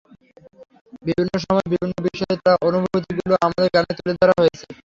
বিভিন্ন 1.05 1.33
সময় 1.43 1.67
বিভিন্ন 1.71 1.95
বিষয়ে 2.07 2.35
তাঁর 2.45 2.59
অনুভূতিগুলো 2.69 3.33
আমাদের 3.45 3.67
গানে 3.75 3.91
তুলে 3.97 4.13
ধরা 4.19 4.35
হয়েছে। 4.39 4.65